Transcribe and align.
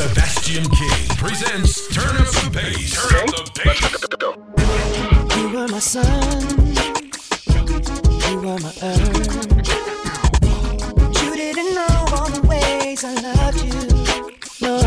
Sebastian 0.00 0.64
King 0.70 1.08
presents 1.18 1.86
Turn 1.94 2.16
Up 2.16 2.26
the 2.28 2.50
Bass. 2.54 2.94
Turn 3.10 3.28
Up 3.36 3.52
the 3.52 3.60
Bass. 3.66 5.36
You 5.36 5.44
were 5.50 5.68
my 5.68 5.78
sun. 5.78 6.64
You 8.30 8.36
were 8.40 8.58
my 8.60 8.72
earth. 8.82 9.36
You 11.22 11.36
didn't 11.36 11.74
know 11.74 12.06
all 12.14 12.30
the 12.30 12.40
ways 12.48 13.04
I 13.04 13.12
loved 13.12 13.62
you. 13.62 13.74
No. 14.62 14.78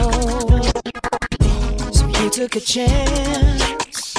So 1.91 2.07
you 2.19 2.29
took 2.31 2.55
a 2.55 2.59
chance. 2.59 4.15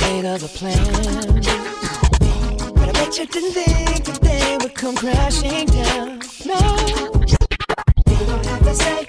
Made 0.00 0.24
other 0.24 0.48
plans. 0.48 1.46
But 2.72 2.88
I 2.88 2.92
bet 2.92 3.18
you 3.18 3.26
didn't 3.26 3.52
think 3.52 4.04
that 4.06 4.20
they 4.22 4.56
would 4.56 4.74
come 4.74 4.96
crashing 4.96 5.66
down. 5.66 6.22
No. 6.46 6.56
You 8.06 8.24
don't 8.24 8.46
have 8.46 8.62
to 8.64 8.74
say. 8.74 9.08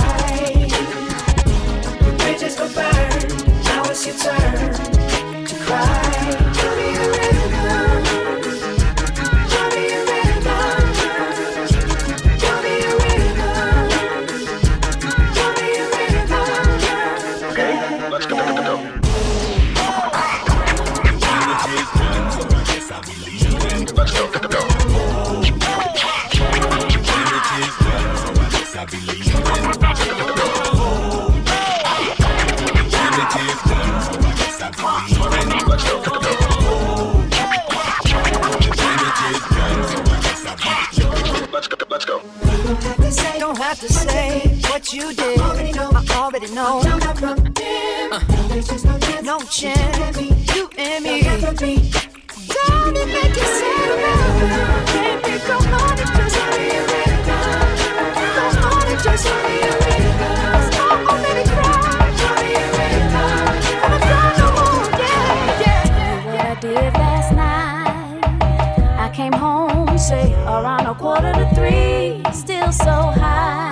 quarter 70.95 71.33
to 71.33 71.55
three, 71.55 72.21
still 72.33 72.71
so 72.71 72.91
high. 72.91 73.70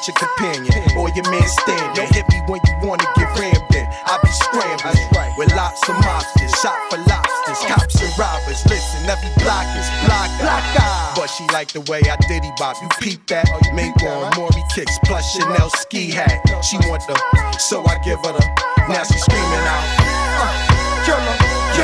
not 0.00 0.08
your 0.08 0.16
companion 0.16 0.96
or 0.96 1.10
your 1.10 1.28
man 1.30 1.46
standing. 1.46 1.94
Don't 1.94 2.14
hit 2.14 2.24
me 2.30 2.40
when 2.48 2.60
you 2.64 2.88
wanna 2.88 3.04
get 3.16 3.28
rammed 3.38 3.74
in. 3.74 3.86
I 4.06 4.18
be 4.22 4.30
scrambling 4.30 5.08
right. 5.14 5.32
with 5.36 5.54
lots 5.54 5.86
of 5.88 5.96
mobsters, 5.96 6.54
shot 6.62 6.78
for 6.88 6.96
lobsters, 7.04 7.60
cops 7.68 8.00
and 8.00 8.12
robbers. 8.18 8.64
Listen, 8.66 9.08
every 9.08 9.28
block 9.42 9.66
is 9.76 9.88
block, 10.06 10.30
block 10.40 10.64
eye. 10.80 11.12
But 11.16 11.26
she 11.26 11.46
like 11.52 11.72
the 11.72 11.80
way 11.82 12.00
I 12.08 12.16
diddy 12.28 12.50
bop. 12.58 12.76
You 12.80 12.88
peep 13.00 13.26
that? 13.26 13.48
Make 13.74 13.94
one 14.02 14.32
Maury 14.36 14.64
kicks 14.74 14.98
plus 15.04 15.36
Chanel 15.36 15.70
ski 15.70 16.10
hat. 16.10 16.40
She 16.64 16.76
want 16.88 17.02
the, 17.06 17.58
so 17.58 17.84
I 17.84 17.98
give 18.04 18.20
her 18.24 18.32
the. 18.32 18.44
Now 18.88 19.02
she 19.04 19.18
screaming 19.18 19.66
out. 19.68 20.09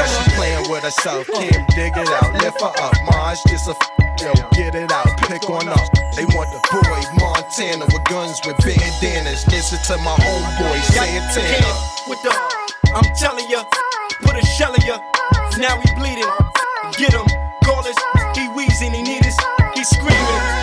She 0.04 0.30
playing 0.36 0.68
with 0.70 0.82
herself, 0.82 1.26
can't 1.28 1.66
dig 1.74 1.96
it 1.96 2.08
out. 2.08 2.32
Lift 2.42 2.60
her 2.60 2.72
up, 2.82 2.94
Mars, 3.06 3.42
just 3.48 3.68
a 3.68 3.72
f- 3.72 4.20
yo, 4.20 4.32
get 4.52 4.74
it 4.74 4.92
out, 4.92 5.08
pick 5.28 5.48
one 5.48 5.68
up. 5.68 5.80
They 6.14 6.24
want 6.36 6.50
the 6.52 6.60
boy 6.70 7.00
Montana 7.20 7.84
with 7.86 8.04
guns 8.04 8.40
with 8.46 8.56
bandanas. 8.58 9.46
Listen 9.48 9.78
to 9.88 10.02
my 10.02 10.16
homeboy 10.16 10.80
Santana. 10.92 11.72
With 12.08 12.22
the, 12.22 12.32
I'm 12.94 13.04
telling 13.16 13.48
ya, 13.50 13.64
put 14.22 14.36
a 14.36 14.44
shell 14.46 14.74
in 14.74 14.82
ya. 14.86 14.98
Now 15.58 15.80
he 15.80 15.88
bleeding, 15.94 16.28
get 16.98 17.12
him, 17.12 17.26
call 17.64 17.80
us. 17.86 17.96
He 18.36 18.48
wheezing, 18.48 18.92
he 18.92 19.02
need 19.02 19.24
us, 19.26 19.36
he 19.74 19.84
screaming. 19.84 20.55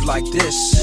leave 0.00 0.06
like 0.06 0.24
this. 0.30 0.74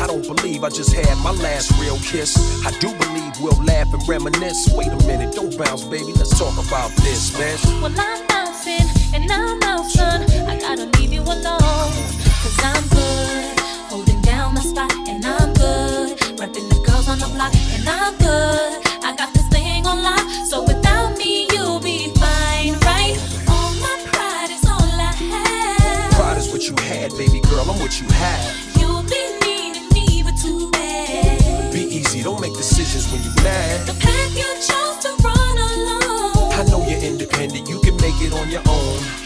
I 0.00 0.06
don't 0.06 0.26
believe 0.26 0.64
I 0.64 0.68
just 0.68 0.92
had 0.92 1.16
my 1.18 1.30
last 1.30 1.72
real 1.80 1.96
kiss. 1.98 2.36
I 2.64 2.70
do 2.78 2.88
believe 2.94 3.32
we'll 3.40 3.62
laugh 3.64 3.92
and 3.92 4.08
reminisce. 4.08 4.72
Wait 4.74 4.88
a 4.88 5.06
minute, 5.06 5.34
don't 5.34 5.56
bounce, 5.56 5.84
baby. 5.84 6.12
Let's 6.12 6.38
talk 6.38 6.54
about 6.54 6.90
this, 7.02 7.36
man. 7.38 7.58
Well, 7.82 7.92
I'm 7.96 8.26
bouncing 8.26 8.86
and 9.14 9.30
I'm 9.30 9.62
out, 9.62 9.86
son. 9.86 10.22
I 10.48 10.58
gotta 10.58 10.86
leave 10.98 11.12
you 11.12 11.22
alone. 11.22 11.92
Cause 12.42 12.58
I'm 12.62 12.88
good, 12.88 13.60
holding 13.90 14.20
down 14.22 14.54
my 14.54 14.60
spot, 14.60 14.92
and 15.08 15.24
I'm 15.24 15.52
good. 15.54 16.18
Repping 16.38 16.68
the 16.68 16.82
girls 16.86 17.08
on 17.08 17.18
the 17.18 17.28
block, 17.34 17.54
and 17.54 17.88
I'm 17.88 18.16
good. 18.18 18.85
you 26.68 26.74
had, 26.82 27.10
baby 27.16 27.40
girl, 27.40 27.70
I'm 27.70 27.78
what 27.78 28.00
you 28.00 28.08
have. 28.08 28.76
You've 28.76 29.08
been 29.08 29.38
needing 29.40 29.88
me, 29.90 30.22
but 30.22 30.36
too 30.36 30.70
bad. 30.72 31.72
Be 31.72 31.80
easy, 31.80 32.22
don't 32.22 32.40
make 32.40 32.54
decisions 32.54 33.10
when 33.12 33.22
you're 33.22 33.44
mad. 33.44 33.86
The 33.86 33.94
path 33.94 34.34
you 34.34 34.50
chose 34.66 34.98
to 35.04 35.22
run 35.22 35.58
alone. 35.58 36.52
I 36.52 36.64
know 36.68 36.84
you're 36.88 37.00
independent, 37.00 37.68
you 37.68 37.80
can 37.80 37.96
make 37.96 38.20
it 38.20 38.32
on 38.32 38.50
your 38.50 38.62
own. 38.66 39.25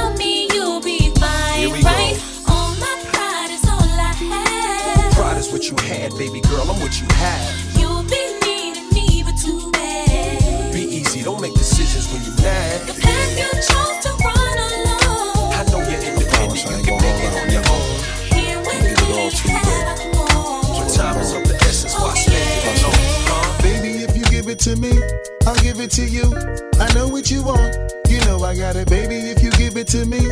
what 5.61 5.69
you 5.69 5.87
had, 5.93 6.11
baby 6.17 6.41
girl, 6.41 6.71
I'm 6.71 6.79
what 6.79 6.99
you 6.99 7.05
have. 7.17 7.77
You'll 7.77 8.01
be 8.01 8.17
needing 8.41 8.89
me, 8.89 9.21
but 9.21 9.37
too 9.37 9.69
bad. 9.71 10.73
Be 10.73 10.81
easy, 10.81 11.21
don't 11.21 11.39
make 11.39 11.53
decisions 11.53 12.11
when 12.11 12.23
you're 12.23 12.41
mad. 12.41 12.87
The 12.87 12.99
path 12.99 13.37
you 13.37 13.45
chose 13.61 14.01
to 14.01 14.11
run 14.25 14.57
alone. 14.57 15.53
I 15.53 15.61
know 15.69 15.85
you're 15.85 16.01
independent, 16.01 16.65
you 16.65 16.83
can 16.83 16.97
make 16.97 17.21
it 17.21 17.33
on 17.37 17.51
your 17.53 17.61
own. 17.69 17.93
Here 18.33 18.57
with 18.57 18.81
me, 19.05 19.29
have 19.53 19.85
I 19.85 20.09
won. 20.17 20.81
Your 20.81 20.89
time 20.89 21.21
is 21.21 21.31
of 21.33 21.47
the 21.47 21.53
essence, 21.61 21.93
why 21.93 22.15
spend 22.15 22.81
alone? 22.81 22.95
Uh, 23.29 23.61
baby, 23.61 24.01
if 24.01 24.17
you 24.17 24.23
give 24.33 24.49
it 24.49 24.57
to 24.65 24.75
me, 24.77 24.97
I'll 25.45 25.61
give 25.61 25.79
it 25.79 25.91
to 25.91 26.05
you. 26.09 26.25
I 26.81 26.91
know 26.95 27.07
what 27.07 27.29
you 27.29 27.43
want. 27.43 27.77
You 28.09 28.19
know 28.25 28.43
I 28.43 28.55
got 28.55 28.77
it, 28.77 28.89
baby. 28.89 29.29
If 29.29 29.43
you 29.43 29.51
give 29.51 29.77
it 29.77 29.87
to 29.89 30.07
me, 30.07 30.25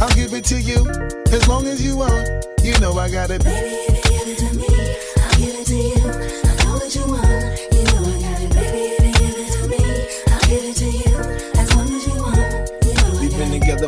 I'll 0.00 0.14
give 0.14 0.32
it 0.32 0.44
to 0.44 0.60
you. 0.60 0.86
As 1.34 1.48
long 1.48 1.66
as 1.66 1.84
you 1.84 1.96
want, 1.96 2.28
you 2.62 2.78
know 2.78 2.92
I 2.92 3.10
got 3.10 3.30
it. 3.30 3.42
Baby, 3.42 4.05
I 5.68 6.64
know 6.64 6.74
what 6.74 6.94
you 6.94 7.04
want. 7.06 7.45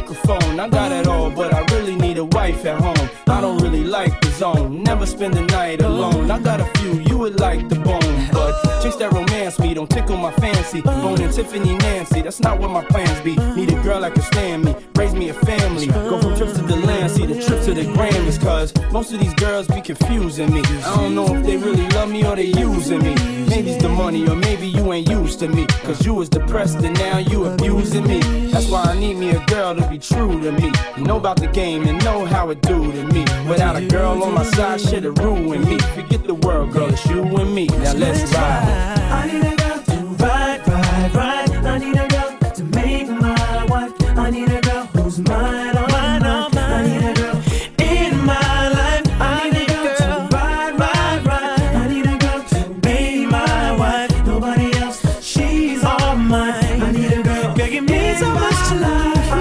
microphone. 0.00 0.58
I 0.58 0.68
got 0.68 0.92
it 0.92 1.06
all, 1.06 1.30
but 1.30 1.52
I 1.52 1.60
really 1.74 1.94
need 1.94 2.18
a 2.18 2.24
wife 2.24 2.64
at 2.64 2.80
home. 2.80 3.08
I 3.28 3.40
don't 3.40 3.58
really 3.58 3.84
like 3.84 4.19
zone. 4.40 4.82
Never 4.82 5.04
spend 5.04 5.34
the 5.34 5.42
night 5.42 5.82
alone. 5.82 6.30
I 6.30 6.38
got 6.38 6.60
a 6.60 6.64
few 6.78 6.92
you 7.08 7.18
would 7.18 7.38
like 7.38 7.68
the 7.68 7.74
bone, 7.76 8.28
but 8.32 8.52
chase 8.82 8.96
that 8.96 9.12
romance 9.12 9.58
me. 9.58 9.74
Don't 9.74 9.90
tickle 9.90 10.16
my 10.16 10.32
fancy. 10.32 10.80
Bone 10.80 11.20
and 11.20 11.32
Tiffany 11.32 11.76
Nancy. 11.76 12.22
That's 12.22 12.40
not 12.40 12.58
what 12.58 12.70
my 12.70 12.82
plans 12.84 13.20
be. 13.20 13.36
Need 13.56 13.70
a 13.70 13.82
girl 13.82 14.00
that 14.00 14.14
can 14.14 14.22
stand 14.22 14.64
me, 14.64 14.74
raise 14.96 15.14
me 15.14 15.28
a 15.28 15.34
family. 15.34 15.88
Go 15.88 16.18
from 16.22 16.34
trips 16.36 16.54
to 16.54 16.62
the 16.62 16.76
land, 16.76 17.10
see 17.10 17.26
the 17.26 17.34
trip 17.44 17.62
to 17.64 17.74
the 17.74 17.84
Grammys. 17.94 18.40
Cause 18.40 18.72
most 18.90 19.12
of 19.12 19.20
these 19.20 19.34
girls 19.34 19.68
be 19.68 19.82
confusing 19.82 20.50
me. 20.54 20.60
I 20.60 20.96
don't 20.96 21.14
know 21.14 21.26
if 21.34 21.44
they 21.44 21.58
really 21.58 21.86
love 21.88 22.10
me 22.10 22.24
or 22.24 22.34
they 22.34 22.46
using 22.46 23.02
me. 23.02 23.14
Maybe 23.50 23.72
it's 23.72 23.82
the 23.82 23.90
money 23.90 24.26
or 24.26 24.36
maybe 24.36 24.66
you 24.66 24.90
ain't 24.94 25.10
used 25.10 25.38
to 25.40 25.48
me. 25.48 25.66
Cause 25.84 26.06
you 26.06 26.14
was 26.14 26.30
depressed 26.30 26.78
and 26.78 26.98
now 26.98 27.18
you 27.18 27.44
abusing 27.44 28.06
me. 28.06 28.20
That's 28.52 28.70
why 28.70 28.84
I 28.84 28.98
need 28.98 29.16
me 29.18 29.30
a 29.30 29.44
girl 29.46 29.74
to 29.74 29.86
be 29.88 29.98
true 29.98 30.40
to 30.40 30.52
me. 30.52 30.72
You 30.96 31.04
know 31.04 31.18
about 31.18 31.36
the 31.36 31.48
game 31.48 31.86
and 31.86 32.02
know 32.02 32.24
how 32.24 32.48
it 32.48 32.62
do 32.62 32.90
to 32.90 33.04
me. 33.12 33.24
Without 33.48 33.76
a 33.76 33.84
girl 33.86 34.22
on 34.22 34.29
my 34.32 34.44
side, 34.44 34.80
shit'll 34.80 35.12
ruin 35.12 35.64
me. 35.64 35.78
Forget 35.94 36.24
the 36.24 36.34
world, 36.34 36.72
girl, 36.72 36.88
it's 36.88 37.04
you 37.06 37.22
and 37.22 37.54
me. 37.54 37.66
Now 37.66 37.94
let's 37.94 38.32
ride. 38.32 38.98
I 39.10 39.26
need 39.26 39.44
a 39.44 39.56
girl 39.56 39.78
to 39.78 39.96
ride, 40.24 40.68
ride, 40.68 41.14
ride. 41.14 41.50
I 41.66 41.78
need 41.78 41.96
a 41.96 42.08
girl 42.08 42.52
to 42.52 42.64
make 42.64 43.08
my 43.08 43.64
wife. 43.66 43.92
I 44.18 44.30
need 44.30 44.50
a 44.50 44.60
girl 44.60 44.84
who's 44.94 45.18
mine, 45.20 45.74
oh, 45.76 45.80
all 45.80 46.46
oh, 46.46 46.48
mine. 46.54 46.58
I 46.58 46.86
need 46.86 47.04
a 47.10 47.14
girl 47.14 47.36
in 47.78 48.24
my 48.24 48.68
life. 48.78 49.06
I 49.20 49.50
need 49.50 49.70
a 49.70 49.74
girl 49.74 49.96
to 49.96 50.36
ride, 50.36 50.78
ride, 50.78 51.26
ride. 51.26 51.74
I 51.82 51.88
need 51.88 52.06
a 52.06 52.18
girl 52.18 52.42
to 52.52 52.68
be 52.80 53.26
my 53.26 53.76
wife. 53.76 54.26
Nobody 54.26 54.72
else, 54.78 55.00
she's 55.24 55.82
all 55.84 56.16
mine. 56.16 56.82
I 56.82 56.92
need 56.92 57.12
a 57.12 57.22
girl 57.22 57.54
begging 57.54 57.86
me 57.86 58.14
so 58.16 58.30
much 58.30 58.68
to 58.68 58.74
love. 58.76 59.39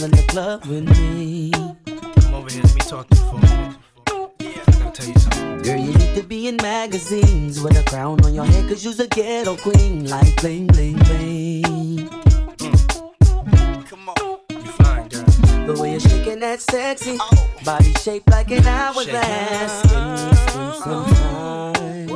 Girl 0.00 0.06
in 0.06 0.16
the 0.16 0.22
club 0.28 0.64
with 0.64 0.88
me. 0.88 1.50
Come 1.50 2.34
over 2.34 2.50
here, 2.50 2.62
let 2.62 2.74
me 2.74 2.80
talk 2.80 3.06
to 3.10 3.16
you 3.16 3.22
for 3.22 3.36
a 3.36 3.40
minute. 3.40 3.76
I 4.08 4.72
gotta 4.78 4.92
tell 4.94 5.06
you 5.06 5.18
something. 5.18 5.62
Girl, 5.62 5.76
you 5.76 5.92
need 5.92 6.14
to 6.14 6.22
be 6.22 6.48
in 6.48 6.56
magazines 6.56 7.60
with 7.60 7.78
a 7.78 7.82
crown 7.84 8.24
on 8.24 8.32
your 8.32 8.46
head, 8.46 8.66
cause 8.66 8.82
you's 8.82 8.98
a 8.98 9.06
ghetto 9.08 9.56
queen. 9.56 10.08
Like 10.08 10.40
bling, 10.40 10.68
bling, 10.68 10.96
bling. 11.00 12.08
Mm. 12.56 13.86
Come 13.88 14.08
on, 14.08 14.38
you 14.48 14.70
fine, 14.72 15.08
girl. 15.08 15.24
The 15.66 15.78
way 15.78 15.90
you're 15.90 16.00
shaking 16.00 16.40
that 16.40 16.62
sexy 16.62 17.18
body 17.62 17.92
shaped 17.94 18.30
like 18.30 18.50
an 18.52 18.66
hourglass. 18.66 19.82
Give 19.82 19.92
me 19.92 20.34
some, 20.48 20.74
some 20.80 21.04
time. 21.14 22.08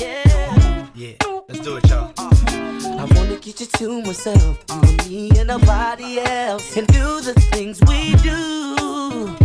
Yeah. 0.00 0.86
Yeah, 0.94 1.14
let's 1.48 1.58
do 1.58 1.76
it, 1.76 1.88
y'all. 1.88 2.13
Get 3.44 3.60
you 3.60 3.66
to 3.66 4.00
myself, 4.00 4.64
and 4.70 5.06
me 5.06 5.30
and 5.38 5.48
nobody 5.48 6.18
else, 6.18 6.78
and 6.78 6.86
do 6.86 7.20
the 7.20 7.34
things 7.52 7.78
we 7.82 8.14
do. 8.22 9.36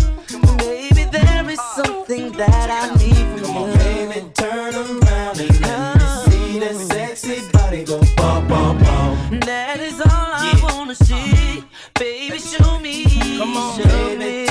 Maybe 0.59 1.03
there 1.11 1.49
is 1.49 1.59
something 1.75 2.31
that 2.31 2.69
I 2.69 2.95
need 2.95 3.45
from 3.45 3.71
you. 3.71 3.77
Baby, 3.77 4.31
turn 4.35 4.73
around 4.73 5.41
and 5.41 5.61
let 5.61 5.97
me 5.97 6.31
see 6.31 6.59
that 6.59 6.75
sexy 6.75 7.41
body 7.51 7.83
go 7.83 7.99
bum, 8.15 8.47
bum, 8.47 8.77
bum. 8.77 9.39
That 9.41 9.81
is 9.81 9.99
all 9.99 10.07
I 10.07 10.57
wanna 10.63 10.95
see. 10.95 11.65
Baby, 11.95 12.39
show 12.39 12.79
me. 12.79 13.03
Come 13.37 13.57
on, 13.57 13.81
show 13.81 13.83
Baby, 13.83 14.17
me. 14.17 14.48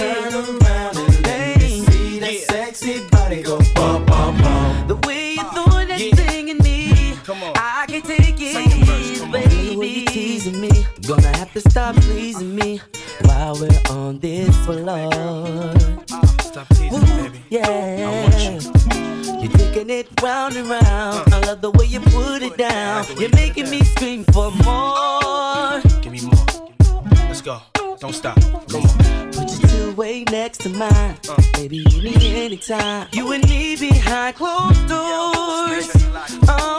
We're 13.60 13.80
on 13.90 14.18
this 14.20 14.54
floor. 14.64 15.10
Stop 16.40 16.68
teasing 16.68 17.00
baby. 17.16 17.40
Yeah. 17.50 18.38
you. 18.38 18.60
You're 19.40 19.52
taking 19.52 19.90
it 19.90 20.08
round 20.22 20.56
and 20.56 20.68
round. 20.68 20.86
Uh. 20.86 21.24
I 21.32 21.40
love 21.46 21.60
the 21.60 21.70
way 21.72 21.86
you 21.86 22.00
put 22.00 22.42
it 22.42 22.56
down. 22.56 23.06
You're 23.18 23.30
making 23.30 23.70
me 23.70 23.82
scream 23.82 24.24
for 24.24 24.50
more. 24.50 25.80
Give 26.02 26.12
me 26.12 26.20
more. 26.20 26.46
Let's 27.26 27.40
go. 27.40 27.60
Don't 27.98 28.14
stop. 28.14 28.40
Come 28.40 28.82
on. 28.82 29.32
Put 29.32 29.50
your 29.50 29.70
two 29.70 29.92
way 29.92 30.24
next 30.24 30.58
to 30.62 30.68
mine. 30.68 31.16
Uh. 31.28 31.42
Baby, 31.54 31.78
you 31.90 32.02
need 32.02 32.22
anytime. 32.22 33.08
You 33.12 33.32
and 33.32 33.44
me 33.48 33.76
behind 33.76 34.36
closed 34.36 34.88
doors. 34.88 35.90
Oh, 36.48 36.78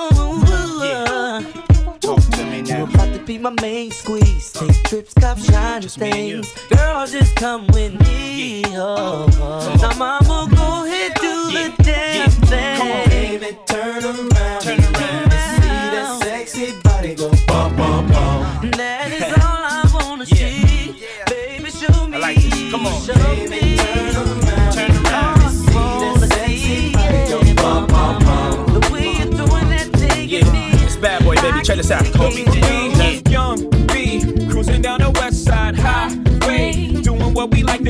my 3.41 3.53
main 3.61 3.91
squeeze. 3.91 4.51
Take 4.51 4.83
trips, 4.83 5.13
cop 5.13 5.37
shiny 5.39 5.81
Just 5.83 5.99
me 5.99 6.09
and 6.11 6.27
you. 6.29 6.43
things. 6.43 6.53
Girl, 6.69 7.05
just 7.07 7.35
come 7.35 7.67
with 7.67 7.99
me. 8.01 8.63
Oh, 8.67 9.27
oh. 9.39 9.77
Now, 9.81 9.93
mama, 9.97 10.47
go 10.55 10.85
ahead, 10.85 11.13
do 11.19 11.27
Yeah. 11.51 11.69
the 11.77 11.83
damn 11.83 12.15
Yeah. 12.15 12.27
thing. 12.27 12.77
Come 12.77 12.91
on, 12.91 13.09
Baby, 13.09 13.57
turn 13.65 14.03
around 14.05 14.61
Turn 14.61 14.79
around. 14.79 15.31
see 15.31 15.89
that 15.93 16.19
sexy 16.23 16.73
body 16.83 17.15
go 17.15 17.29
bum, 17.47 17.75
bum, 17.75 18.07
bum. 18.07 18.71
That 18.71 19.11
is 19.11 19.23
all 19.23 19.39
I 19.41 19.89
wanna 19.93 20.25
Yeah. 20.27 20.35
see. 20.35 20.95
Baby, 21.27 21.71
show 21.71 22.07
me. 22.07 22.17
I 22.17 22.19
like 22.19 22.37
this. 22.41 22.71
Come 22.71 22.85
on. 22.87 23.01
Show 23.05 23.13
Baby, 23.13 23.49
me. 23.49 23.77
turn 23.77 24.15
around 24.17 24.71
Turn 24.73 24.91
around. 25.05 25.39
let 25.39 25.39
me 25.39 25.49
see 25.49 25.73
that 26.01 26.29
sexy 26.33 26.91
body 26.93 27.29
go 27.55 27.61
bum, 27.61 27.87
bum, 27.87 28.23
bum. 28.25 28.79
The 28.81 28.89
way 28.91 29.07
you're 29.17 29.25
doing 29.41 29.69
that 29.69 29.87
thing 29.93 30.29
Yeah, 30.29 30.83
it's 30.85 30.97
bad 30.97 31.23
boy, 31.23 31.35
baby. 31.35 31.61
Check 31.63 31.77
this 31.77 31.91
out. 31.91 32.05
Call 32.13 32.31
me 32.31 32.43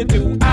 do. 0.06 0.38
I 0.42 0.49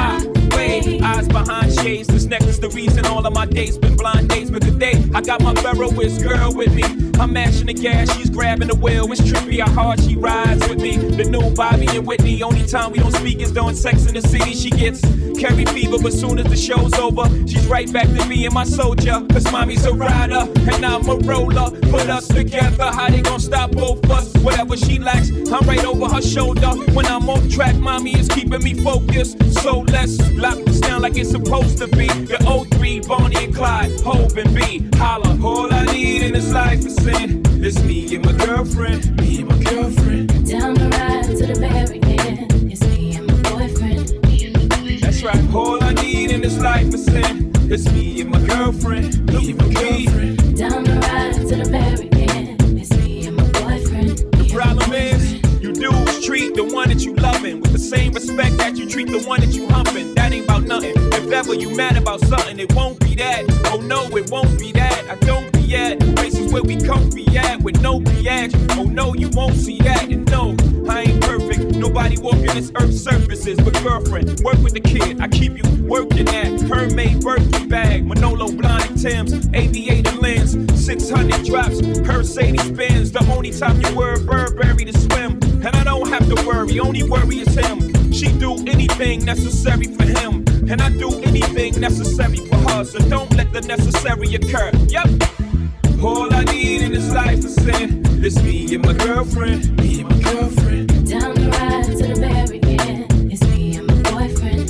behind 1.45 1.73
shades. 1.75 2.09
This 2.09 2.25
necklace, 2.25 2.59
the 2.59 2.71
reason 2.71 3.05
all 3.07 3.26
of 3.26 3.35
my 3.35 3.47
dates 3.47 3.76
been 3.76 3.97
blind 3.97 4.31
dates. 4.31 4.50
But 4.50 4.62
today, 4.62 5.05
I 5.14 5.21
got 5.21 5.43
my 5.43 5.55
Ferroist 5.55 6.23
girl 6.23 6.55
with 6.55 6.75
me. 6.75 6.83
I'm 7.21 7.33
mashing 7.33 7.66
the 7.66 7.75
gas, 7.75 8.14
she's 8.16 8.31
grabbing 8.31 8.69
the 8.69 8.75
wheel. 8.75 9.11
It's 9.11 9.21
trippy 9.21 9.61
how 9.61 9.71
hard 9.71 10.00
she 10.00 10.16
rides 10.16 10.66
with 10.69 10.81
me. 10.81 10.97
The 10.97 11.25
new 11.25 11.55
Bobby 11.55 11.88
and 11.88 12.07
Whitney. 12.07 12.43
Only 12.43 12.66
time 12.66 12.93
we 12.93 12.99
don't 12.99 13.12
speak 13.12 13.40
is 13.40 13.52
during 13.52 13.75
sex 13.75 14.07
in 14.07 14.14
the 14.14 14.23
city. 14.23 14.55
She 14.55 14.71
gets 14.71 15.00
Carrie 15.38 15.64
fever, 15.66 15.99
but 16.02 16.12
soon 16.12 16.38
as 16.38 16.47
the 16.47 16.57
show's 16.57 16.95
over, 16.95 17.25
she's 17.47 17.66
right 17.66 17.90
back 17.93 18.07
to 18.07 18.28
being 18.28 18.52
my 18.52 18.64
soldier. 18.64 19.25
Cause 19.33 19.50
mommy's 19.50 19.85
a 19.85 19.93
rider, 19.93 20.47
and 20.73 20.85
I'm 20.85 21.09
a 21.09 21.16
roller. 21.16 21.71
Put 21.90 22.09
us 22.09 22.28
together, 22.28 22.85
how 22.85 23.09
they 23.09 23.23
gonna 23.23 23.40
stop 23.40 23.73
both 23.73 24.09
us? 24.11 24.33
Whatever 24.38 24.76
she 24.76 24.99
lacks, 24.99 25.31
I'm 25.31 25.66
right 25.66 25.85
over 25.85 26.07
her 26.07 26.23
shoulder. 26.23 26.71
When 26.93 27.07
I'm 27.07 27.28
off 27.28 27.49
track, 27.50 27.76
mommy 27.76 28.14
is 28.19 28.28
keeping 28.28 28.62
me 28.62 28.75
focused. 28.75 29.37
So 29.62 29.81
let's 29.81 30.19
lock 30.33 30.59
this 30.64 30.81
down 30.81 31.02
like 31.02 31.16
it's 31.16 31.25
supposed 31.26 31.78
to 31.78 31.88
be. 31.88 32.06
The 32.06 32.38
O3, 32.42 33.06
Bonnie 33.06 33.45
and 33.45 33.54
Clyde, 33.54 34.00
Hov 34.00 34.37
and 34.37 34.54
B. 34.54 34.88
Holla, 34.97 35.38
all 35.45 35.73
I 35.73 35.85
need 35.87 36.23
in 36.23 36.33
this 36.33 36.52
life 36.52 36.85
is 36.85 36.97
sin. 36.97 37.42
It's 37.62 37.83
me 37.83 38.14
and 38.14 38.25
my 38.25 38.33
girlfriend, 38.33 39.21
me 39.21 39.40
and 39.40 39.49
my 39.49 39.59
girlfriend. 39.62 40.28
Down 40.49 40.75
the 40.75 40.88
ride 40.88 41.25
to 41.25 41.47
the 41.47 41.59
very 41.59 42.00
end. 42.02 42.73
It's 42.73 42.83
me 42.83 43.16
and 43.16 43.26
my 43.26 43.50
boyfriend. 43.50 44.09
That's 45.02 45.23
right, 45.23 45.54
all 45.54 45.83
I 45.83 45.92
need 45.95 46.30
in 46.30 46.40
this 46.42 46.59
life 46.59 46.92
is 46.95 47.04
sin. 47.04 47.52
It's 47.71 47.90
me 47.92 48.21
and 48.21 48.30
my 48.30 48.40
girlfriend, 48.47 49.26
me 49.33 49.50
and 49.50 49.59
my 49.59 49.73
girlfriend. 49.73 50.56
Down 50.56 50.85
the 50.85 50.95
ride 50.95 51.35
to 51.35 51.56
the 51.56 51.68
very 51.68 52.09
end. 52.30 52.62
It's 52.78 52.97
me 52.97 53.26
and 53.26 53.37
my 53.37 53.50
boyfriend. 53.50 54.18
The 54.18 54.50
problem 54.52 54.92
is, 54.92 55.33
you 55.61 55.73
dudes 55.73 56.25
treat 56.25 56.54
the 56.54 56.64
one 56.64 56.88
that 56.90 57.04
you 57.04 57.14
loving 57.14 57.61
with 57.61 57.73
the 57.73 57.78
same 57.78 58.12
respect 58.12 58.56
that 58.59 58.76
you 58.76 58.88
treat 58.88 59.09
the 59.09 59.23
one 59.26 59.40
that 59.40 59.52
you 59.52 59.68
humping. 59.68 60.14
That 60.14 60.33
ain't 60.33 60.45
about 60.45 60.62
nothing. 60.62 60.95
If 61.26 61.33
ever 61.33 61.54
you 61.54 61.75
mad 61.75 61.97
about 61.97 62.21
something, 62.21 62.61
it 62.61 62.73
won't 62.73 63.00
be 63.00 63.16
that. 63.16 63.42
Oh 63.73 63.80
no, 63.80 64.04
it 64.16 64.30
won't 64.30 64.61
be 64.61 64.71
that. 64.71 65.11
I 65.11 65.16
don't 65.26 65.52
be 65.52 65.75
at 65.75 65.99
places 66.14 66.52
where 66.52 66.62
we 66.62 66.80
comfy 66.80 67.26
at 67.37 67.61
with 67.62 67.83
no 67.83 67.99
biatch. 67.99 68.54
Oh 68.78 68.85
no, 68.85 69.12
you 69.12 69.28
won't 69.30 69.56
see 69.56 69.78
that. 69.78 70.04
And 70.04 70.25
no, 70.30 70.54
I 70.88 71.02
ain't 71.02 71.21
perfect. 71.21 71.75
Nobody 71.75 72.16
walking 72.18 72.54
this 72.54 72.71
earth's 72.76 73.02
surfaces. 73.02 73.59
But 73.59 73.75
girlfriend, 73.83 74.38
work 74.45 74.59
with 74.59 74.75
the 74.75 74.80
kid. 74.80 75.21
I 75.21 75.26
keep 75.26 75.56
you 75.56 75.68
working 75.83 76.28
at 76.28 76.61
Hermès 76.61 77.21
Birkin 77.21 77.68
bag, 77.68 78.06
Manolo 78.06 78.47
Blahnik 78.47 79.02
Tim's, 79.02 79.49
aviator 79.52 80.16
lens, 80.18 80.52
600 80.87 81.45
drops, 81.45 81.83
Mercedes 81.83 82.71
Benz. 82.71 83.11
The 83.11 83.26
only 83.35 83.50
time 83.50 83.80
you 83.80 83.97
wear 83.97 84.16
Burberry 84.21 84.85
to 84.85 84.97
swim, 84.97 85.40
and 85.42 85.75
I 85.75 85.83
don't 85.83 86.09
have 86.09 86.28
to 86.28 86.47
worry. 86.47 86.78
Only 86.78 87.02
worry 87.02 87.40
is 87.40 87.52
him. 87.52 88.12
She 88.12 88.28
do 88.38 88.54
anything 88.68 89.25
necessary 89.25 89.87
for 89.88 90.04
him, 90.04 90.46
and 90.68 90.82
I 90.82 90.90
do 90.90 91.08
anything 91.23 91.80
necessary 91.80 92.38
for 92.38 92.56
her. 92.56 92.85
So 92.85 92.99
don't 93.08 93.32
let 93.37 93.52
the 93.52 93.61
necessary 93.61 94.35
occur. 94.35 94.70
Yep. 94.88 95.08
All 96.02 96.32
I 96.32 96.44
need 96.44 96.82
in 96.82 96.92
this 96.92 97.12
life 97.12 97.38
is 97.38 97.54
sin. 97.54 98.02
It's 98.25 98.42
me 98.42 98.75
and 98.75 98.85
my 98.85 98.92
girlfriend. 98.92 99.76
Me 99.78 100.00
and 100.00 100.11
my 100.11 100.32
girlfriend. 100.32 100.88
Down 101.08 101.35
the 101.35 101.49
ride 101.50 101.85
to 101.85 101.96
the 101.96 102.14
very 102.14 102.61
end. 102.80 103.32
It's 103.32 103.42
me 103.49 103.76
and 103.76 103.87
my 103.87 103.94
boyfriend. 104.11 104.68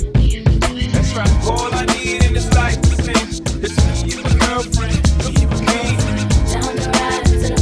That's 0.93 1.13
right. 1.15 1.45
All 1.45 1.73
I 1.73 1.85
need 1.85 2.23
in 2.23 2.33
this 2.33 2.53
life 2.53 2.79
is 2.79 2.97
sin. 3.05 3.15
It's 3.63 4.03
me 4.03 4.13
and 4.13 4.23
my 4.23 4.45
girlfriend. 4.45 5.01
Me 5.19 5.33
and 5.41 5.49
my 5.51 5.57
girlfriend. 5.65 6.29
Down 6.51 6.75
the 6.75 6.85
ride 6.93 7.25
to 7.25 7.37
the 7.39 7.57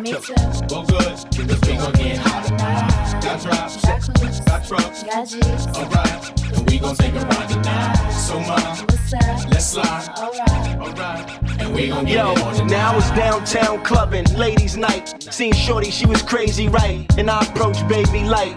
I 0.00 0.02
drink. 0.02 0.28
Me 0.28 0.34
too. 0.34 0.74
Well, 0.74 0.84
good, 0.86 1.04
cause 1.04 1.36
we 1.68 1.76
gon' 1.76 1.92
get 1.92 2.16
hot 2.18 2.46
tonight. 2.46 3.20
Got 3.22 3.42
drops, 3.42 3.84
Got 3.84 4.00
coops. 4.02 4.40
got 4.40 4.66
trucks. 4.66 5.02
Got 5.02 5.28
G's. 5.28 5.66
Alright, 5.76 6.56
and 6.56 6.70
we 6.70 6.78
gon' 6.78 6.96
take 6.96 7.14
a 7.14 7.20
ride 7.20 7.48
tonight. 7.48 8.10
So, 8.12 8.40
ma, 8.40 8.56
What's 8.56 9.12
let's 9.12 9.66
slide. 9.66 10.08
Alright. 10.16 10.78
Alright, 10.80 11.60
and 11.60 11.74
we 11.74 11.88
gon' 11.88 12.04
get 12.06 12.14
Yo, 12.14 12.32
it 12.32 12.38
on 12.42 12.54
tonight. 12.54 12.70
now 12.70 12.96
it's 12.96 13.10
downtown 13.10 13.84
clubbing, 13.84 14.24
ladies' 14.36 14.76
night. 14.76 15.22
Seen 15.32 15.52
Shorty, 15.52 15.90
she 15.90 16.06
was 16.06 16.22
crazy, 16.22 16.68
right? 16.68 17.04
And 17.18 17.30
I 17.30 17.42
approached 17.42 17.86
baby 17.88 18.24
light. 18.24 18.56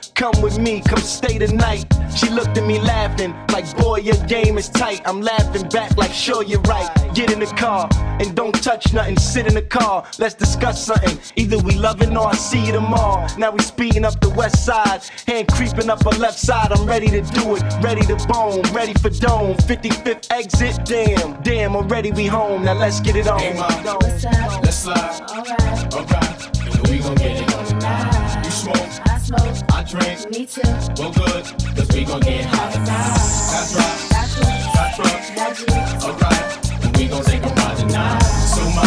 Come 0.15 0.41
with 0.41 0.59
me, 0.59 0.81
come 0.81 0.99
stay 0.99 1.37
the 1.37 1.47
night. 1.53 1.85
She 2.15 2.29
looked 2.29 2.57
at 2.57 2.65
me 2.65 2.79
laughing, 2.79 3.33
like, 3.51 3.65
boy, 3.77 3.97
your 3.99 4.17
game 4.27 4.57
is 4.57 4.69
tight. 4.69 5.01
I'm 5.05 5.21
laughing 5.21 5.67
back, 5.69 5.97
like, 5.97 6.11
sure, 6.11 6.43
you're 6.43 6.61
right. 6.61 6.89
Get 7.15 7.31
in 7.31 7.39
the 7.39 7.45
car 7.47 7.89
and 8.19 8.35
don't 8.35 8.53
touch 8.63 8.93
nothing. 8.93 9.17
Sit 9.17 9.47
in 9.47 9.53
the 9.55 9.61
car, 9.61 10.05
let's 10.19 10.35
discuss 10.35 10.85
something. 10.85 11.17
Either 11.35 11.57
we 11.59 11.75
loving 11.75 12.15
or 12.15 12.27
I 12.27 12.33
see 12.35 12.65
you 12.65 12.71
tomorrow. 12.73 13.25
Now 13.37 13.51
we 13.51 13.59
speeding 13.59 14.05
up 14.05 14.19
the 14.19 14.29
west 14.29 14.65
side, 14.65 15.01
hand 15.27 15.47
creeping 15.47 15.89
up 15.89 16.03
her 16.03 16.17
left 16.19 16.37
side. 16.37 16.71
I'm 16.71 16.85
ready 16.85 17.07
to 17.07 17.21
do 17.21 17.55
it, 17.55 17.63
ready 17.81 18.01
to 18.07 18.15
bone, 18.27 18.61
ready 18.73 18.93
for 18.93 19.09
dome. 19.09 19.55
55th 19.57 20.27
exit, 20.31 20.85
damn, 20.85 21.41
damn, 21.41 21.75
already 21.75 22.11
we 22.11 22.27
home. 22.27 22.63
Now 22.65 22.73
let's 22.73 22.99
get 22.99 23.15
it 23.15 23.27
on. 23.27 23.39
Hey, 23.39 23.53
ma, 23.53 23.67
What's 23.95 24.25
up? 24.25 24.63
let's 24.63 24.77
slide. 24.77 25.21
Alright. 25.31 25.93
Alright, 25.93 26.67
and 26.67 26.87
we 26.87 26.99
gon' 26.99 27.15
get 27.15 27.41
it 27.41 27.55
on 27.55 27.65
tonight. 27.65 28.45
You 28.45 28.51
smoke, 28.51 28.77
I 29.07 29.10
smoke. 29.37 29.57
I 29.71 29.83
drink. 29.83 30.31
Me 30.31 30.45
too. 30.45 30.61
Well, 30.97 31.11
good, 31.13 31.43
cause 31.75 31.89
we 31.93 32.05
gon' 32.05 32.19
get 32.21 32.45
hot 32.45 32.73
tonight. 32.73 33.17
Got 33.51 33.65
drops, 33.71 34.09
Got 34.11 34.27
coops. 34.35 34.75
got 34.75 34.95
trucks. 34.95 35.29
Got 35.35 35.55
G's. 35.55 36.03
Alright, 36.03 36.83
and 36.83 36.97
we 36.97 37.07
gon' 37.07 37.23
take 37.23 37.43
a 37.43 37.49
ride 37.49 37.77
tonight. 37.77 38.19
So, 38.21 38.63
ma, 38.75 38.81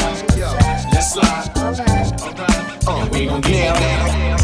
let's 0.93 1.13
slide. 1.13 1.51
Alright. 1.57 2.23
Alright, 2.23 3.03
and 3.03 3.11
we 3.11 3.27
gon' 3.27 3.41
get 3.41 3.77
it 4.41 4.44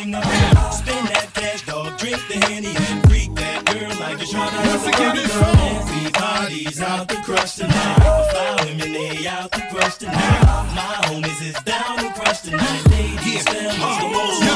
that 0.00 0.22
thing 0.24 0.56
up. 0.56 0.72
Spend 0.72 1.08
that 1.08 1.30
cash, 1.34 1.66
dog, 1.66 1.98
drink 1.98 2.16
the 2.28 2.46
Henny 2.46 2.74
and 2.74 3.08
freak 3.08 3.34
that 3.34 3.64
girl 3.66 3.88
like 4.00 4.18
you're 4.18 4.28
trying 4.28 4.50
to 4.50 4.56
have 4.56 4.86
a 4.86 4.90
party, 4.90 5.26
girl. 5.26 5.54
Everybody's 5.90 6.80
out 6.80 7.08
to 7.08 7.16
crush 7.22 7.56
tonight. 7.56 7.96
The 7.96 8.28
fly 8.30 8.64
women, 8.64 8.92
they 8.92 9.26
out 9.26 9.52
to 9.52 9.60
crush 9.70 9.96
tonight. 9.96 10.42
My 10.74 10.96
homies 11.08 11.42
is 11.42 11.54
down 11.64 11.98
to 11.98 12.12
crush 12.20 12.40
tonight. 12.40 12.86
Ladies, 12.90 13.44
fellas, 13.44 13.76
the 13.76 14.08
most 14.08 14.49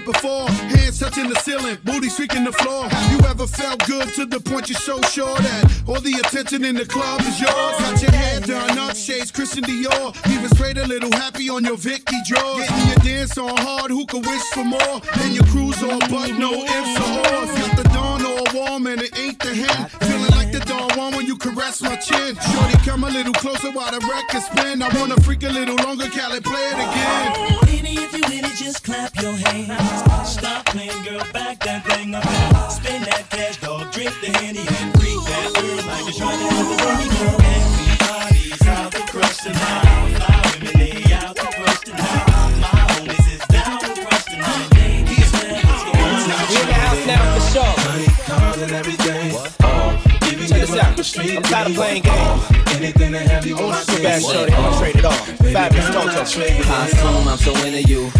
it 0.00 0.12
before. 0.12 0.48
Hands 0.48 0.98
touching 0.98 1.28
the 1.28 1.36
ceiling, 1.36 1.78
booty 1.84 2.08
streaking 2.08 2.44
the 2.44 2.52
floor. 2.52 2.84
You 3.10 3.18
ever 3.26 3.46
felt 3.46 3.84
good 3.86 4.08
to 4.14 4.26
the 4.26 4.40
point 4.40 4.68
you're 4.68 4.78
so 4.78 5.00
sure 5.02 5.36
that 5.36 5.82
all 5.86 6.00
the 6.00 6.14
attention 6.14 6.64
in 6.64 6.74
the 6.76 6.86
club 6.86 7.20
is 7.22 7.40
yours? 7.40 7.74
Got 7.78 8.02
your 8.02 8.12
hair 8.12 8.40
done 8.40 8.78
up, 8.78 8.96
shades 8.96 9.30
Christian 9.30 9.64
Dior. 9.64 10.14
Even 10.30 10.48
straight 10.50 10.78
a 10.78 10.86
little 10.86 11.12
happy 11.12 11.48
on 11.48 11.64
your 11.64 11.76
Vicky 11.76 12.16
drawers. 12.26 12.68
Getting 12.68 12.86
your 12.88 12.96
dance 12.96 13.38
on 13.38 13.56
hard, 13.56 13.90
who 13.90 14.06
could 14.06 14.24
wish 14.26 14.42
for 14.54 14.64
more? 14.64 15.00
And 15.22 15.34
your 15.34 15.44
cruise 15.46 15.82
all 15.82 16.00
but 16.10 16.30
no 16.38 16.52
ifs 16.52 16.94
or 17.06 17.18
ors. 17.34 17.50
Got 17.58 17.76
the 17.76 17.88
dawn 17.94 18.24
all 18.24 18.46
warm 18.54 18.86
and 18.86 19.00
it 19.00 19.18
ain't 19.18 19.38
the 19.40 19.54
hand. 19.54 19.90
Feeling 19.92 20.30
like 20.32 20.52
the 20.52 20.60
dawn 20.60 20.90
one 20.96 21.14
when 21.16 21.26
you 21.26 21.36
caress 21.36 21.82
my 21.82 21.96
chin. 21.96 22.36
Shorty, 22.36 22.76
come 22.84 23.04
a 23.04 23.10
little 23.10 23.34
closer 23.34 23.70
while 23.72 23.90
the 23.90 24.00
record 24.06 24.42
spin. 24.42 24.82
I 24.82 24.88
wanna 24.98 25.20
freak 25.20 25.42
a 25.42 25.48
little 25.48 25.76
longer, 25.76 26.08
Cali, 26.08 26.40
play 26.40 26.66
it 26.72 26.78
again. 26.78 27.69
Just 28.72 28.84
clap 28.84 29.20
your 29.20 29.32
hands. 29.32 30.30
Stop 30.30 30.66
playing, 30.66 31.02
girl, 31.02 31.24
back 31.32 31.58
that 31.64 31.84
thing 31.86 32.14
up. 32.14 32.22
Spend 32.70 33.04
that 33.06 33.28
cash, 33.28 33.56
dog, 33.56 33.90
drink 33.90 34.14
the 34.22 34.30
Henny 34.38 34.60
and 34.60 34.90
freak 34.94 35.18
that 35.26 35.50
girl 35.58 35.76
like 35.90 36.04
you're 36.06 36.18
trying 36.22 36.38
to 36.38 36.46
have 36.54 36.70
a 36.70 36.76
girl. 36.78 37.00
Everybody's 37.58 38.66
out 38.68 38.92
crush 39.10 39.38
tonight. 39.38 40.14
Fly 40.14 40.38
women, 40.54 40.74
they 40.78 41.12
out 41.18 41.36
crush 41.36 41.80
tonight. 41.80 42.26
My 42.62 42.70
homies 42.94 43.26
is 43.34 43.42
down 43.50 43.80
to 43.80 43.90
crush 44.06 44.24
tonight. 44.30 44.68
Ladies, 44.78 45.30
fellas, 45.34 45.82
the 45.82 45.92
We 46.50 46.60
in 46.60 46.66
the 46.70 46.78
house 46.84 47.04
now 47.10 47.22
for 47.34 47.42
sure. 47.50 47.74
Cars 48.30 48.62
and 48.62 48.72
everything. 48.72 49.30
Check 50.46 50.62
this 50.62 50.76
out. 50.76 50.94
chain 51.02 51.42
gang. 51.42 52.40
Anything 52.76 53.12
to 53.12 53.18
have 53.18 53.44
you 53.46 53.58
on 53.58 53.89
my 54.02 54.18
shorty, 54.18 54.52
I'ma 54.52 54.78
trade 54.78 54.96
it 54.96 55.04
off. 55.04 55.28
Fabolous 55.38 55.92
Toto. 55.92 56.70
I 56.70 56.86
assume 56.86 57.28
I'm 57.28 57.38
so 57.38 57.52
into 57.64 57.82
you. 57.82 58.10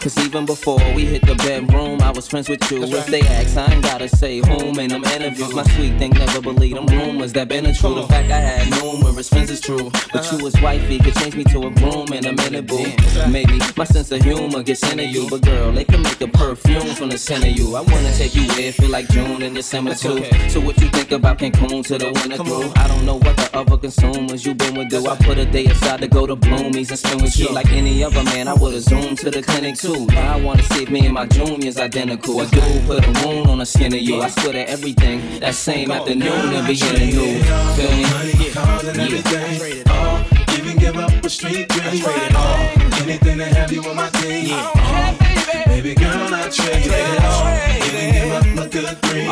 Cause 0.00 0.16
even 0.24 0.46
before 0.46 0.80
we 0.94 1.04
hit 1.04 1.26
the 1.26 1.34
bedroom, 1.34 2.00
I 2.00 2.10
was 2.10 2.26
friends 2.26 2.48
with 2.48 2.70
you. 2.70 2.82
If 2.84 3.06
they 3.08 3.20
ask, 3.20 3.54
I 3.58 3.70
ain't 3.70 3.82
gotta 3.82 4.08
say 4.08 4.38
whom 4.38 4.78
in 4.78 4.88
them 4.88 5.04
interviews. 5.04 5.52
My 5.54 5.62
sweet 5.74 5.98
thing 5.98 6.12
never 6.12 6.40
believed 6.40 6.76
them 6.76 6.86
rumors 6.86 7.34
that 7.34 7.48
been 7.48 7.66
a 7.66 7.74
true. 7.74 7.96
The 7.96 8.06
fact 8.06 8.30
I 8.32 8.38
had 8.38 8.70
numerous 8.82 9.28
friends 9.28 9.50
is 9.50 9.60
true. 9.60 9.90
But 10.10 10.32
you 10.32 10.42
was 10.42 10.54
wifey, 10.62 10.98
could 11.00 11.14
change 11.16 11.36
me 11.36 11.44
to 11.44 11.66
a 11.66 11.70
groom 11.70 12.08
in 12.14 12.24
a 12.24 12.32
minute, 12.32 12.66
boo. 12.66 12.86
Maybe 13.30 13.60
my 13.76 13.84
sense 13.84 14.10
of 14.10 14.22
humor 14.22 14.62
gets 14.62 14.82
into 14.90 15.04
you. 15.04 15.28
But 15.28 15.42
girl, 15.42 15.70
they 15.70 15.84
can 15.84 16.00
make 16.00 16.20
a 16.22 16.28
perfume 16.28 16.94
from 16.94 17.10
the 17.10 17.18
scent 17.18 17.44
of 17.44 17.50
you. 17.50 17.76
I 17.76 17.82
wanna 17.82 18.12
take 18.16 18.34
you 18.34 18.48
where 18.48 18.68
it 18.68 18.76
feel 18.76 18.88
like 18.88 19.08
June 19.10 19.42
and 19.42 19.54
December 19.54 19.94
too. 19.94 20.24
So 20.48 20.60
what 20.60 20.80
you 20.80 20.88
think 20.88 21.12
about 21.12 21.38
Cancun 21.38 21.84
to 21.88 21.98
the 21.98 22.10
winter 22.10 22.42
through? 22.42 22.72
I 22.76 22.88
don't 22.88 23.04
know 23.04 23.16
what 23.16 23.36
the 23.36 23.50
other 23.52 23.76
consumers 23.76 24.46
you 24.46 24.54
been 24.54 24.76
with 24.76 24.88
do. 24.88 25.06
I 25.06 25.16
put 25.30 25.38
a 25.38 25.46
day 25.46 25.64
aside 25.66 26.00
to 26.00 26.08
go 26.08 26.26
to 26.26 26.34
Bloomies 26.34 26.90
and 26.90 26.98
spend 26.98 27.22
with 27.22 27.38
you. 27.38 27.48
Like 27.50 27.70
any 27.70 28.02
other 28.02 28.24
man, 28.24 28.48
I 28.48 28.54
would've 28.54 28.82
zoomed 28.82 29.18
to 29.18 29.30
the 29.30 29.40
clinic 29.40 29.76
too. 29.76 30.06
Now 30.06 30.34
I 30.34 30.40
wanna 30.40 30.64
see 30.64 30.82
if 30.82 30.90
me 30.90 31.06
and 31.06 31.14
my 31.14 31.26
junior's 31.26 31.78
identical. 31.78 32.40
A 32.40 32.46
dude 32.46 32.84
put 32.84 33.06
a 33.06 33.12
wound 33.24 33.48
on 33.48 33.58
the 33.58 33.64
skin 33.64 33.94
of 33.94 34.00
you. 34.00 34.20
I 34.22 34.28
swear 34.28 34.54
to 34.54 34.68
everything 34.68 35.38
that 35.38 35.54
same 35.54 35.92
afternoon 35.92 36.52
and 36.56 36.66
beginning 36.66 37.10
new. 37.10 37.42
Feel 37.76 37.92
me? 37.96 38.50
Cars 38.50 38.84
and 38.88 38.98
everything. 38.98 39.82
Oh, 39.86 40.26
even 40.58 40.76
give 40.78 40.96
up 40.96 41.12
a 41.24 41.30
street 41.30 41.68
dream. 41.68 42.02
Oh, 42.34 43.00
anything 43.02 43.38
to 43.38 43.44
have 43.44 43.70
you 43.70 43.84
on 43.84 43.94
my 43.94 44.08
team. 44.08 44.48
Yeah. 44.48 45.64
baby 45.68 45.94
girl, 45.94 46.34
I 46.34 46.48
trade 46.48 46.90
it 46.90 47.22
all. 47.22 47.46
Even 47.86 48.06
give 48.16 48.58
up 48.58 48.66
a 48.66 48.68
good 48.68 49.00
green. 49.02 49.26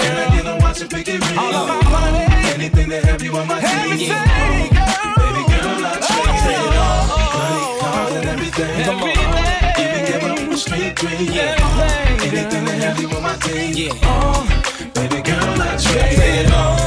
Can 0.00 0.16
I 0.16 0.36
get 0.36 0.46
a 0.46 0.56
watch 0.62 0.80
and 0.80 0.90
pick 0.90 1.08
it 1.08 1.20
ring? 1.20 1.38
Oh, 1.38 2.54
anything 2.54 2.88
to 2.88 3.00
have 3.06 3.22
you 3.22 3.36
on 3.36 3.46
my 3.46 3.60
team. 3.60 3.98
Baby 3.98 4.83
everything. 8.58 8.84
Come 8.84 9.02
on. 9.02 9.08
Even 9.78 10.04
give 10.06 10.22
up 10.24 10.52
a 10.52 10.56
street 10.56 10.94
dream. 10.96 11.30
Uh-huh. 11.30 12.22
Anything 12.22 12.64
to 12.64 12.72
have 12.72 13.00
you 13.00 13.08
on 13.08 13.22
my 13.22 13.36
team. 13.36 13.92
Oh, 14.02 14.90
baby 14.94 15.22
girl, 15.22 15.62
I 15.62 15.76
trade 15.76 16.18
it 16.18 16.52
all. 16.52 16.83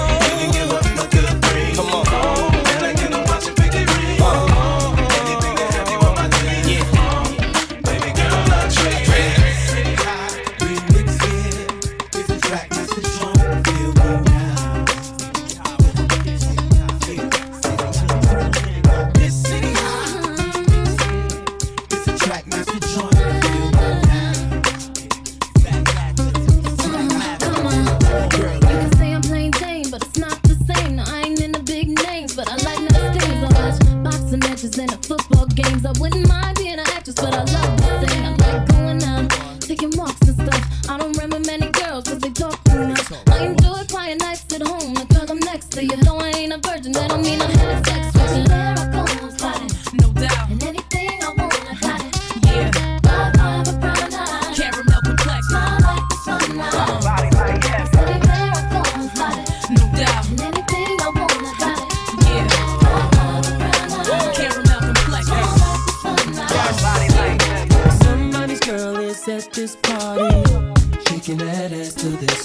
Shaking 71.18 71.38
that 71.38 71.72
ass 71.72 71.94
to 71.96 72.10
this. 72.10 72.42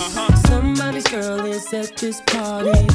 Somebody's 0.47 1.07
girl 1.09 1.45
is 1.45 1.73
at 1.75 1.95
this 1.97 2.23
party, 2.23 2.87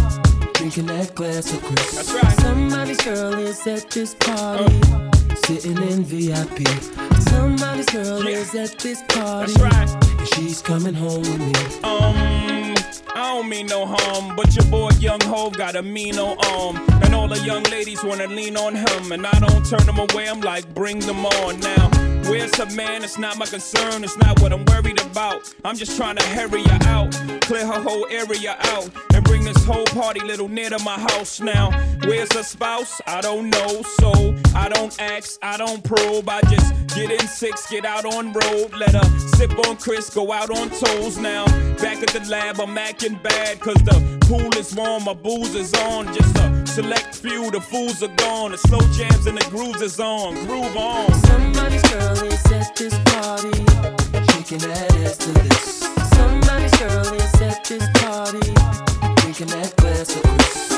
drinking 0.54 0.88
that 0.88 1.13
glass 1.13 1.54
of 1.54 1.62
Chris. 1.62 1.96
That's 1.96 2.12
right. 2.13 2.40
Somebody's 2.40 3.02
girl 3.02 3.34
is 3.36 3.68
at 3.68 3.90
this 3.92 4.16
party, 4.16 4.74
sitting 5.46 5.78
in 5.78 6.04
VIP. 6.04 6.68
Somebody's 7.30 7.86
girl 7.90 8.26
is 8.28 8.56
at 8.56 8.80
this 8.80 9.04
party, 9.08 9.54
That's 9.54 9.76
right. 9.76 10.04
and 10.20 10.28
she's 10.30 10.62
coming 10.62 10.96
home 10.96 11.22
with 11.22 11.40
me. 11.40 11.54
Um, 11.84 12.76
I 13.13 13.34
don't 13.34 13.48
mean 13.50 13.68
no 13.68 13.86
harm, 13.86 14.36
but 14.36 14.56
your 14.56 14.66
boy 14.66 14.90
Young 15.00 15.22
Hov 15.22 15.58
got 15.58 15.76
a 15.76 15.84
mean 15.84 16.18
old 16.18 16.44
arm. 16.46 16.78
And 17.04 17.13
all 17.13 17.28
the 17.28 17.40
young 17.40 17.63
ladies 17.63 18.04
wanna 18.04 18.28
lean 18.28 18.58
on 18.58 18.76
him, 18.76 19.12
and 19.12 19.28
I 19.28 19.40
don't 19.40 19.63
turn 19.66 19.86
them 19.86 20.00
away, 20.00 20.28
I'm 20.28 20.42
like, 20.42 20.74
bring 20.74 21.00
them 21.00 21.26
on 21.26 21.60
now. 21.60 22.07
Where's 22.30 22.54
her 22.58 22.66
man? 22.76 23.06
It's 23.06 23.18
not 23.18 23.38
my 23.38 23.46
concern, 23.46 24.04
it's 24.04 24.18
not 24.18 24.42
what 24.42 24.52
I'm 24.52 24.66
worried 24.66 25.02
about. 25.02 25.54
I'm 25.63 25.78
just 25.78 25.96
trying 25.96 26.18
to 26.18 26.24
hurry 26.26 26.62
her 26.63 26.80
out, 26.84 27.12
clear 27.42 27.66
her 27.66 27.82
whole 27.82 28.06
area 28.08 28.58
out, 28.60 28.90
bring 29.28 29.44
this 29.44 29.63
whole 29.66 29.86
party 29.86 30.22
little 30.22 30.48
near 30.48 30.70
to 30.70 30.80
my 30.84 30.98
house 31.12 31.40
now. 31.40 31.72
Where's 32.06 32.32
her 32.34 32.44
spouse? 32.44 33.00
I 33.06 33.22
don't 33.22 33.50
know, 33.50 33.82
so 34.00 34.36
I 34.56 34.70
don't 34.70 35.00
ask, 35.00 35.38
I 35.44 35.58
don't 35.58 35.84
probe, 35.84 36.28
I 36.30 36.42
just 36.50 36.74
get 36.96 37.12
in 37.12 37.28
six, 37.28 37.70
get 37.70 37.86
out 37.86 38.06
on 38.06 38.34
road, 38.34 38.74
let 38.74 38.92
her 38.92 39.20
sip 39.36 39.52
on 39.68 39.78
Chris, 39.78 40.10
go 40.10 40.32
out 40.32 40.50
on 40.50 40.70
toes 40.70 41.18
now. 41.18 41.46
Back 41.78 42.02
at 42.02 42.10
the 42.10 42.26
lab, 42.30 42.60
I'm 42.60 42.78
acting 42.78 43.20
bad, 43.22 43.60
cause 43.60 43.82
the 43.84 44.18
pool 44.22 44.58
is 44.58 44.74
warm, 44.74 45.04
my 45.04 45.13
booze 45.13 45.54
is 45.56 45.74
on. 45.76 46.08
Just 46.13 46.36
a 46.38 46.66
select 46.66 47.16
few, 47.16 47.52
the 47.52 47.62
fools 47.62 48.02
are 48.04 48.16
gone. 48.16 48.52
The 48.52 48.58
slow 48.58 48.80
jams 48.94 49.26
and 49.28 49.38
the 49.38 49.50
grooves 49.50 49.82
is 49.82 50.00
on. 50.00 50.34
Groove 50.46 50.76
on. 50.78 51.13
Somebody's 51.26 51.82
girl 51.84 52.24
is 52.24 52.46
at 52.52 52.76
this 52.76 52.98
party, 53.06 53.58
shaking 54.32 54.60
that 54.70 54.96
ass 55.04 55.18
to 55.18 55.32
this. 55.32 55.80
Somebody's 56.16 56.76
girl 56.78 57.13
is 57.13 57.42
at 57.42 57.63
this 57.66 57.88
party, 58.02 58.54
drinking 59.38 59.62
that 59.62 59.76
glass. 59.76 60.15
of 60.15 60.77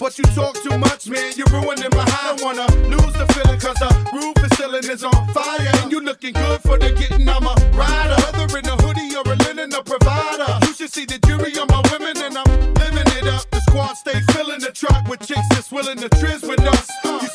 But 0.00 0.16
you 0.16 0.24
talk 0.26 0.54
too 0.62 0.78
much, 0.78 1.08
man, 1.08 1.32
you're 1.34 1.48
ruining 1.50 1.90
my 1.90 2.04
high. 2.06 2.30
I 2.30 2.42
wanna 2.44 2.66
lose 2.86 3.12
the 3.14 3.26
feeling, 3.34 3.58
cause 3.58 3.74
the 3.82 3.90
roof 4.14 4.36
is 4.44 4.56
ceiling 4.56 4.84
is 4.84 5.02
on 5.02 5.26
fire. 5.34 5.58
And 5.82 5.90
you 5.90 6.00
looking 6.00 6.34
good 6.34 6.60
for 6.62 6.78
the 6.78 6.92
getting, 6.92 7.28
I'm 7.28 7.44
a 7.44 7.54
rider. 7.74 8.14
Whether 8.30 8.58
in 8.58 8.66
a 8.66 8.76
hoodie 8.82 9.16
or 9.16 9.26
a 9.26 9.34
linen, 9.36 9.74
a 9.74 9.82
provider. 9.82 10.64
You 10.66 10.72
should 10.72 10.92
see 10.92 11.04
the 11.04 11.18
jury 11.26 11.50
on 11.58 11.66
my 11.66 11.82
women, 11.90 12.16
and 12.22 12.38
I'm 12.38 12.74
living 12.74 13.10
it 13.18 13.26
up. 13.26 13.50
The 13.50 13.60
squad 13.66 13.94
stay 13.94 14.20
filling 14.30 14.60
the 14.60 14.70
truck 14.70 15.08
with 15.08 15.18
chicks 15.26 15.48
that's 15.50 15.72
willing 15.72 15.98
to 15.98 16.08
trizz 16.10 16.46
with 16.46 16.60
us. 16.60 17.27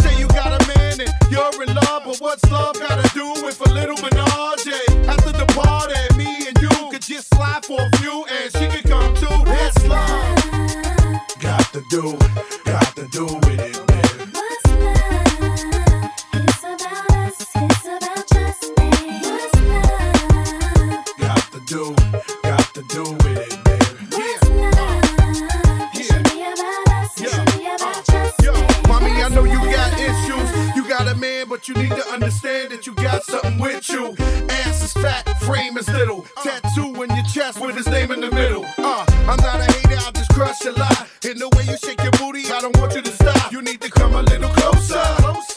Chest 37.34 37.60
with 37.60 37.76
his 37.76 37.88
name 37.88 38.12
in 38.12 38.22
the 38.22 38.30
middle. 38.32 38.64
Uh, 38.78 39.06
I'm 39.28 39.38
not 39.38 39.60
a 39.60 39.72
hater, 39.74 39.98
I'll 40.06 40.12
just 40.12 40.30
crush 40.30 40.64
a 40.66 40.72
lot. 40.72 41.08
In 41.26 41.38
the 41.40 41.50
way 41.56 41.64
you 41.66 41.78
shake 41.78 42.02
your 42.04 42.12
booty, 42.14 42.46
I 42.52 42.62
don't 42.62 42.78
want 42.78 42.94
you 42.94 43.02
to 43.02 43.12
stop. 43.12 43.52
You 43.52 43.62
need 43.62 43.82
to 43.82 43.90
come 43.90 44.14
a 44.14 44.22
little 44.22 44.50
closer. 44.50 45.02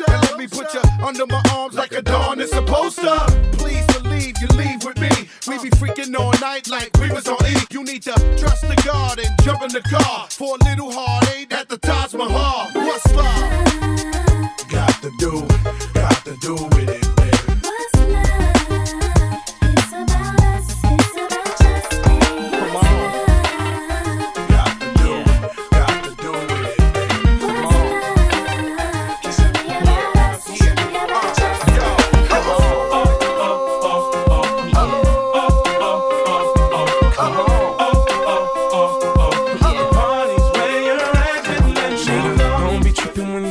And 0.08 0.22
let 0.22 0.38
me 0.38 0.46
put 0.46 0.72
you 0.72 0.80
under 1.04 1.26
my 1.26 1.42
arms 1.52 1.74
like 1.74 1.92
a 1.92 2.00
dawn 2.00 2.40
is 2.40 2.50
supposed 2.50 2.98
to. 3.00 3.14
Please 3.52 3.86
believe 3.98 4.34
you 4.40 4.48
leave 4.56 4.84
with 4.84 4.98
me. 4.98 5.28
We 5.46 5.58
be 5.62 5.70
freaking 5.76 6.18
all 6.18 6.32
night 6.40 6.68
like 6.68 6.90
we 6.98 7.10
was 7.10 7.28
on 7.28 7.44
E. 7.46 7.54
You 7.70 7.84
need 7.84 8.02
to 8.04 8.14
trust 8.38 8.62
the 8.62 8.80
God 8.84 9.18
and 9.18 9.30
jump 9.42 9.62
in 9.62 9.68
the 9.68 9.82
car 9.82 10.05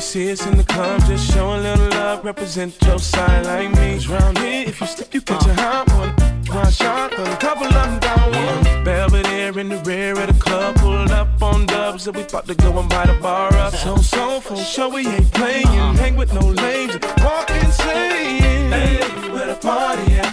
see 0.06 0.32
us 0.32 0.46
in 0.46 0.56
the 0.56 0.64
club. 0.64 1.02
Just 1.08 1.32
show 1.34 1.48
a 1.56 1.60
little 1.60 1.90
love, 1.90 2.24
represent 2.24 2.72
your 2.86 3.00
side 3.00 3.46
like 3.46 3.70
me. 3.78 3.96
'Cause 3.96 4.08
round 4.08 4.38
here, 4.38 4.66
if 4.68 4.80
you 4.80 4.88
slip, 4.88 5.14
you 5.16 5.22
catch 5.22 5.46
a 5.48 5.54
hot 5.56 5.88
one. 6.00 6.12
One 6.60 6.72
shot, 6.72 7.12
a 7.14 7.36
couple 7.46 7.66
of 7.66 7.74
them 7.74 8.00
down 8.00 8.28
one. 8.46 8.84
Belvedere 8.84 9.58
in 9.60 9.68
the 9.70 9.80
rear 9.90 10.14
of 10.22 10.28
the 10.28 10.40
club, 10.46 10.76
pulled 10.76 11.12
up 11.12 11.30
on 11.42 11.66
dubs, 11.66 12.06
and 12.08 12.16
we 12.16 12.24
about 12.24 12.46
to 12.48 12.56
go 12.56 12.70
and 12.80 12.88
buy 12.88 13.06
the 13.08 13.18
bar 13.26 13.52
up. 13.56 13.74
So, 13.76 13.98
so, 13.98 14.40
for 14.42 14.58
sure, 14.58 14.90
we 14.90 15.08
ain't 15.08 15.32
playing. 15.32 15.96
Hang 16.02 16.16
with 16.16 16.32
no 16.34 16.46
lames, 16.64 16.94
walk 17.24 17.50
insane. 17.50 18.72
Hey, 18.76 18.98
where 19.34 19.48
the 19.48 19.56
party 19.56 20.08
at? 20.24 20.32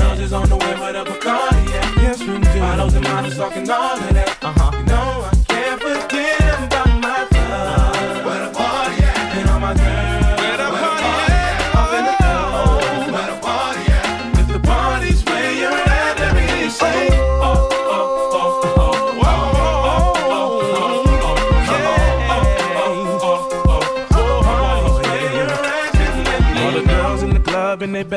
Girls 0.00 0.20
is 0.26 0.32
on 0.32 0.48
the 0.48 0.56
way 0.56 0.74
with 0.82 0.96
a 1.02 1.04
Bacardi 1.10 1.64
at. 1.80 1.88
Yes, 2.04 2.18
we 2.20 2.38
do. 2.38 2.60
Bottles 2.60 2.94
and 2.94 3.04
models 3.08 3.36
talking 3.36 3.70
all 3.70 3.98
of 3.98 4.14
that. 4.14 4.36
Uh-huh. 4.42 4.59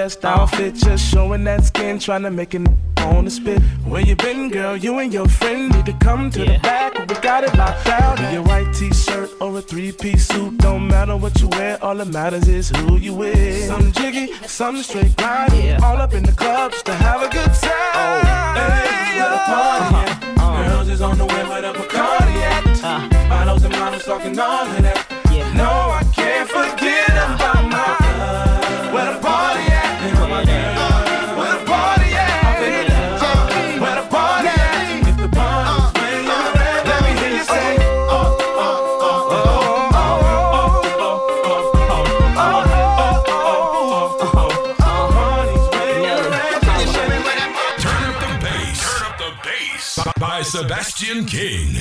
Best 0.03 0.25
outfit, 0.25 0.75
just 0.75 1.01
showing 1.09 1.45
that 1.45 1.63
skin, 1.63 1.97
trying 1.97 2.23
to 2.23 2.29
make 2.29 2.53
it 2.53 2.67
on 2.97 3.23
the 3.23 3.31
spit. 3.31 3.61
Where 3.87 4.01
you 4.01 4.17
been, 4.17 4.49
girl? 4.49 4.75
You 4.75 4.99
and 4.99 5.13
your 5.13 5.29
friend 5.29 5.71
need 5.73 5.85
to 5.85 5.93
come 5.93 6.29
to 6.31 6.39
the 6.39 6.59
back. 6.59 6.91
We 7.07 7.15
got 7.21 7.45
it 7.45 7.55
locked 7.55 7.87
out. 7.87 8.19
In 8.19 8.33
your 8.33 8.43
white 8.43 8.69
t-shirt 8.73 9.29
or 9.39 9.57
a 9.57 9.61
three-piece 9.61 10.27
suit, 10.27 10.57
don't 10.57 10.89
matter 10.89 11.15
what 11.15 11.39
you 11.39 11.47
wear. 11.47 11.81
All 11.81 11.95
that 11.95 12.09
matters 12.09 12.49
is 12.49 12.67
who 12.71 12.97
you 12.97 13.13
with. 13.13 13.65
Some 13.65 13.93
jiggy, 13.93 14.33
some 14.45 14.75
straight 14.83 15.15
grind. 15.15 15.81
All 15.81 15.95
up 15.95 16.13
in 16.13 16.23
the 16.23 16.33
clubs 16.33 16.83
to 16.83 16.93
have 16.93 17.21
a 17.21 17.29
good 17.29 17.53
time. 17.63 17.93
Oh, 18.01 18.19
Hey, 18.59 19.19
where 19.19 19.29
the 19.29 19.35
uh-huh. 19.35 19.53
party 19.53 19.95
at? 20.11 20.37
Uh-huh. 20.37 20.67
Girls 20.67 20.89
is 20.89 21.01
on 21.01 21.17
the 21.17 21.25
way 21.25 21.43
where 21.47 21.61
the 21.61 21.71
Bacardi 21.79 22.35
at. 22.51 22.83
Uh-huh. 22.83 23.29
Bottles 23.29 23.63
and 23.63 23.73
models 23.79 24.03
talking 24.03 24.37
all 24.37 24.67
of 24.67 24.81
that. 24.81 25.13
No, 25.55 25.92
King. 51.33 51.73